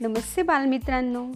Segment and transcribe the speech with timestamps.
[0.00, 1.26] नमस्ते बालमित्रांनो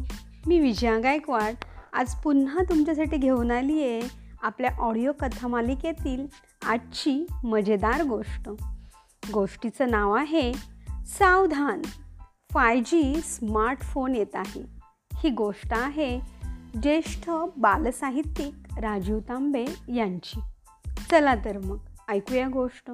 [0.46, 1.54] मी विजया गायकवाड.
[1.92, 4.00] आज पुन्हा तुमच्यासाठी घेऊन आली आहे
[4.42, 6.26] आपल्या ऑडिओ कथा मालिकेतील
[6.66, 8.48] आजची मजेदार गोष्ट.
[9.32, 10.52] गोष्टीचं नाव आहे
[11.06, 11.82] सावधान.
[12.52, 14.66] फाय जी स्मार्टफोन येत आहे.
[15.14, 16.20] ही गोष्ट आहे
[16.82, 20.40] ज्येष्ठ बालसाहित्यिक राजीव तांबे यांची.
[21.10, 22.90] चला तर मग ऐकूया गोष्ट.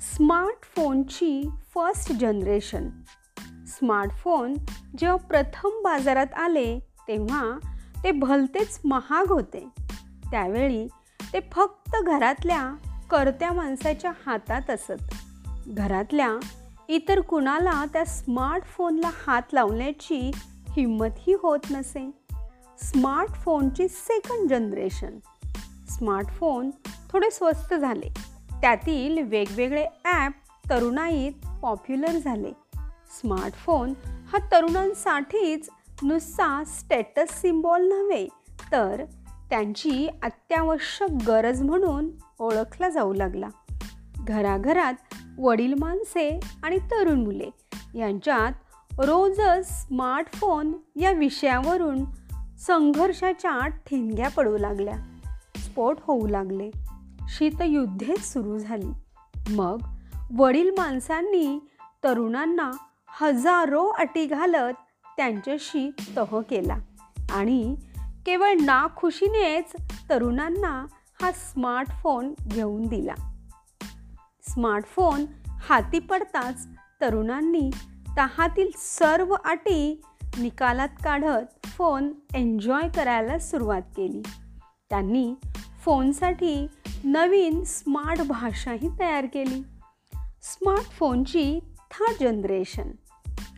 [0.00, 2.88] स्मार्टफोनची फर्स्ट जनरेशन
[3.80, 4.54] स्मार्टफोन
[4.98, 7.58] जेव्हा प्रथम बाजारात आले तेव्हा
[8.04, 9.68] ते भलतेच महाग होते.
[10.30, 10.86] त्यावेळी
[11.32, 12.74] ते फक्त घरातल्या
[13.10, 15.14] करत्या माणसाच्या हातात असत.
[15.66, 16.36] घरातल्या
[16.88, 20.30] इतर कुणाला त्या स्मार्टफोनला हात लावण्याची
[20.76, 22.10] हिंमतही होत नसे.
[22.78, 25.18] स्मार्टफोनची सेकंड जनरेशन
[25.88, 26.70] स्मार्टफोन
[27.12, 28.12] थोडे स्वस्त झाले.
[28.60, 30.32] त्यातील वेगवेगळे ॲप
[30.70, 32.52] तरुणाईत पॉप्युलर झाले.
[33.10, 35.68] स्मार्टफोन हा तरुणांसाठीच
[36.02, 38.28] नुसता स्टेटस सिम्बॉल नव्हे
[38.72, 39.04] तर
[39.50, 43.48] त्यांची अत्यावश्यक गरज म्हणून ओळखला जाऊ लागला.
[44.16, 44.94] घराघरात
[45.38, 47.50] वडील माणसे आणि तरुण मुले
[47.94, 48.52] यांच्यात
[48.98, 52.04] रोजच स्मार्टफोन या विषयावरून
[52.58, 55.18] संघर्षाच्या ठिणग्या पडू लागल्या
[55.56, 56.70] स्फोट होऊ लागले
[57.28, 58.92] शीतयुद्धेच सुरू झाली.
[59.48, 59.76] मग
[60.36, 61.68] वडील माणसांनी
[62.04, 62.70] तरुणांना
[63.12, 64.74] हजारो अटी घालत
[65.16, 66.76] त्यांच्याशी तह केला.
[67.30, 67.74] आणि
[68.26, 69.72] केवळ नाखुशीनेच
[70.10, 70.86] तरुणांना
[71.22, 73.14] हा स्मार्टफोन घेऊन दिला.
[74.48, 76.66] स्मार्टफोन हाती पडताच
[77.00, 77.70] तरुणांनी
[78.18, 80.02] तहातील सर्व अटी
[80.38, 84.22] निकालात काढत फोन एन्जॉय करायला सुरुवात केली.
[84.90, 85.34] त्यांनी
[85.84, 86.66] फोनसाठी
[87.04, 89.62] नवीन स्मार्ट भाषाही तयार केली.
[90.42, 91.60] स्मार्टफोनची
[91.90, 92.90] थर्ड जनरेशन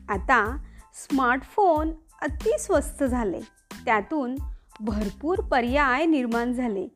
[0.09, 0.57] आता
[0.95, 1.91] स्मार्टफोन
[2.23, 3.41] अति स्वस्त झाले.
[3.85, 4.37] त्यातून
[4.81, 6.89] भरपूर पर्याय निर्माण झाले.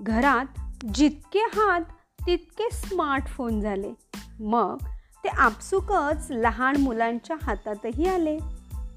[0.00, 0.60] घरात
[0.94, 1.80] जितके हात
[2.26, 3.92] तितके स्मार्टफोन झाले.
[4.40, 4.76] मग
[5.24, 8.38] ते आपसुकच लहान मुलांच्या हातातही आले.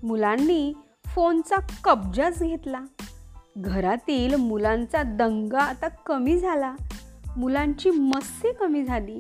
[0.04, 0.74] मुलांनी
[1.08, 2.80] फोनचा कब्जाच घेतला.
[3.58, 6.76] घरातील मुलांचा दंगा आता कमी झाला.
[7.38, 9.20] मुलांची मस्ती कमी झाली.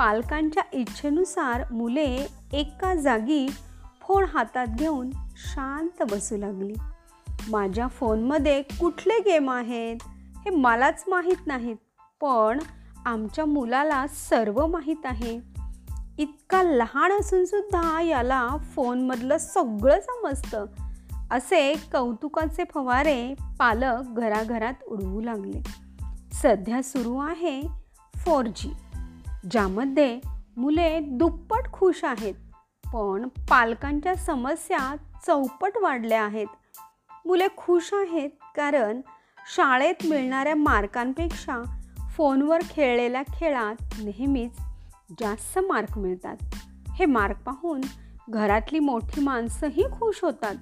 [0.00, 3.48] पालकांच्या इच्छेनुसार मुले एका जागी
[4.02, 6.74] फोन हातात घेऊन शांत बसू लागली.
[7.48, 9.96] माझ्या फोनमध्ये कुठले गेम आहेत?
[10.36, 11.76] हे मलाच माहीत नाहीत
[12.20, 12.58] पण
[13.06, 15.40] आमच्या मुलाला सर्व माहीत आहे.
[16.18, 20.66] इतका लहान असूनसुद्धा याला फोनमधलं सगळं समजतं.
[21.30, 25.62] असे कौतुकाचे फवारे पालक घराघरात उडवू लागले.
[26.32, 27.62] सध्या सुरू आहे
[28.16, 28.72] फोर जी.
[29.50, 30.20] ज्यामध्ये
[30.56, 32.34] मुले दुप्पट खुश आहेत
[32.94, 34.96] पण पालकांच्या समस्या
[35.26, 36.46] चौपट वाढल्या आहेत.
[37.26, 39.00] मुले खुश आहेत कारण
[39.56, 41.78] शाळेत मिळणाऱ्या मार्कांपेक्षा
[42.16, 44.60] फोनवर खेळलेल्या खेळात नेहमीच
[45.20, 46.36] जास्त मार्क मिळतात.
[46.92, 47.80] हे मार्क पाहून
[48.30, 50.54] घरातली मोठी माणसंही खुश होतात.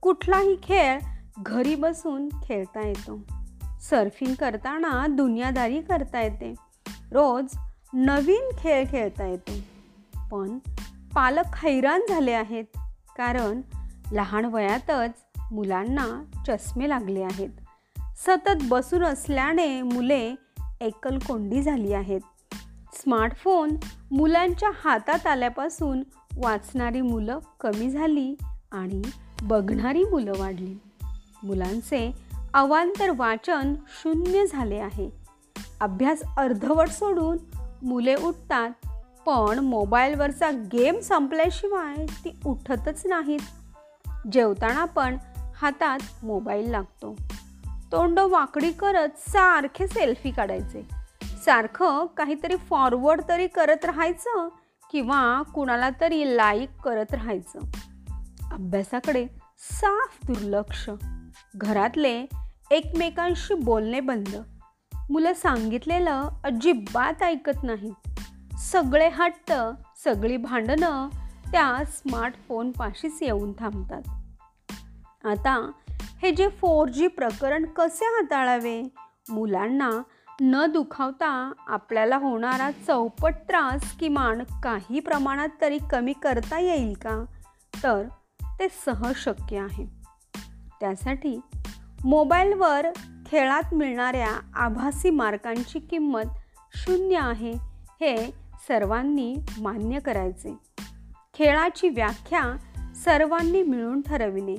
[0.00, 1.00] कुठलाही खेळ
[1.38, 3.20] घरी बसून खेळता येतो.
[3.80, 6.54] सर्फिंग करताना दुनियादारी करता येते.
[7.12, 7.56] रोज
[7.92, 9.52] नवीन खेळ खेळता येतो.
[10.30, 10.58] पण
[11.14, 12.64] पालक हैराण झाले आहेत.
[13.16, 13.60] कारण
[14.12, 15.10] लहान वयातच
[15.52, 17.48] मुलांना चष्मे लागले आहेत.
[18.16, 20.34] सतत बसून असल्याने मुले
[20.80, 22.20] एकलकोंडी झाली आहेत.
[22.92, 23.76] स्मार्टफोन
[24.10, 26.02] मुलांच्या हातात आल्यापासून
[26.36, 28.34] वाचणारी मुलं कमी झाली
[28.72, 29.02] आणि
[29.42, 30.78] बघणारी मुलं वाढली.
[31.42, 32.12] मुलांचे
[32.54, 35.10] अवांतर वाचन शून्य झाले आहे.
[35.80, 37.38] अभ्यास अर्धवट सोडून
[37.82, 38.70] मुले उठतात
[39.26, 43.40] पण मोबाईलवरचा गेम संपल्याशिवाय ती उठतच नाहीत.
[44.32, 45.18] जेवताना पण
[45.56, 47.16] हातात मोबाईल लागतो.
[47.92, 50.88] तोंड वाकडी करत सारखे सेल्फी काढायचे.
[51.22, 54.48] सारखं काहीतरी फॉरवर्ड तरी करत राहायचं
[54.92, 57.58] किंवा कुणाला तरी लाईक करत राहायचं.
[58.52, 59.26] अभ्यासाकडे
[59.58, 60.90] साफ दुर्लक्ष.
[61.56, 62.26] घरातले
[62.70, 64.59] एकमेकांशी बोलणे बंद.
[65.10, 68.20] मुलं सांगितलेलं अजिबात ऐकत नाहीत
[68.58, 69.52] सगळे हट्ट
[70.04, 71.08] सगळी भांडणं
[71.52, 74.02] त्या स्मार्टफोनपाशीच येऊन थांबतात.
[75.26, 78.82] आता हे जे फोर जी प्रकरण कसे हाताळावे?
[79.30, 79.90] मुलांना
[80.40, 87.24] न दुखावता आपल्याला होणारा चौपट त्रास किमान काही प्रमाणात तरी कमी करता येईल का?
[87.82, 88.02] तर
[88.44, 89.86] ते सहज शक्य आहे.
[90.80, 91.40] त्यासाठी
[92.04, 92.86] मोबाईलवर
[93.30, 96.22] खेळात मिळणाऱ्या आभासी मार्कांची किंमत
[96.74, 97.52] शून्य आहे
[98.00, 98.30] हे
[98.68, 100.58] सर्वांनी मान्य करायचे.
[101.34, 102.56] खेळाची व्याख्या
[103.04, 104.56] सर्वांनी मिळून ठरविणे.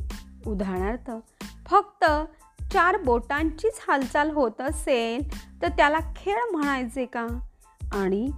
[0.48, 1.12] उदाहरणार्थ
[1.66, 2.06] फक्त
[2.74, 5.28] चार बोटांचीच हालचाल होत असेल
[5.62, 7.28] तर त्याला खेळ म्हणायचे का?
[7.94, 8.32] आणि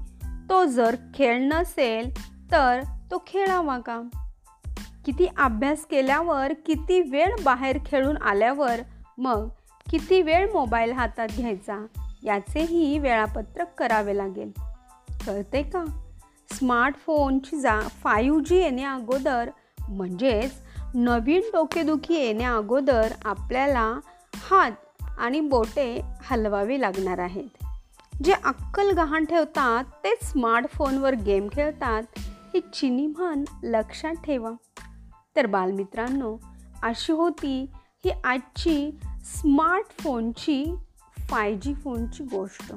[0.49, 2.13] तो जर खेळ नसेल
[2.51, 2.79] तर
[3.11, 4.01] तो खेळावा का?
[5.05, 8.79] किती अभ्यास केल्यावर किती वेळ बाहेर खेळून आल्यावर
[9.17, 9.49] मग
[9.89, 11.85] किती वेळ मोबाईल हातात घ्यायचा
[12.23, 14.51] याचेही वेळापत्रक करावे लागेल.
[15.27, 15.85] कळते का?
[16.51, 19.49] स्मार्टफोनची जा फायू जी येण्या अगोदर
[19.89, 20.53] म्हणजेच
[20.93, 23.99] नवीन डोकेदुखी येण्या अगोदर आपल्याला
[24.35, 24.71] हात
[25.17, 27.63] आणि बोटे हलवावे लागणार आहेत.
[28.23, 32.03] जे अक्कल गहाण ठेवतात ते स्मार्टफोनवर गेम खेळतात
[32.53, 34.51] ही चिनी म्हण लक्षात ठेवा.
[35.35, 36.37] तर बालमित्रांनो
[36.83, 37.65] अशी होती
[38.05, 40.75] ही आजची स्मार्टफोनची
[41.29, 42.73] फाय जी फोनची गोष्ट.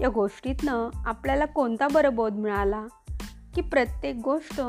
[0.00, 2.86] या गोष्टीतनं आपल्याला कोणता बरं बोध मिळाला?
[3.54, 4.60] की प्रत्येक गोष्ट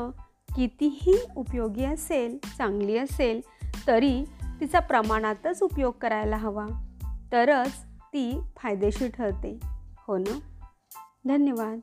[0.56, 3.40] कितीही उपयोगी असेल चांगली असेल
[3.86, 4.24] तरी
[4.60, 6.66] तिचा प्रमाणातच उपयोग करायला हवा.
[7.32, 9.60] तरच ती फायदेशीर ठरते.
[10.06, 10.38] हो ना?
[11.28, 11.80] धन्यवाद.